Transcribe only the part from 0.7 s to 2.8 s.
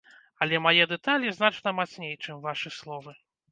дэталі значна мацней, чым вашы